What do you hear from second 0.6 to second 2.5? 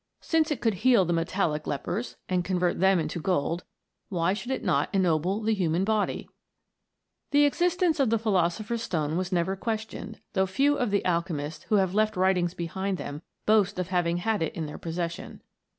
could heal the metallic lepers, and